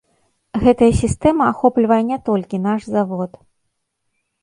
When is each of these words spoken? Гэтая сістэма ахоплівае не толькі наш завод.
Гэтая 0.63 0.89
сістэма 1.01 1.43
ахоплівае 1.53 2.01
не 2.09 2.19
толькі 2.33 2.65
наш 2.67 2.81
завод. 2.97 3.31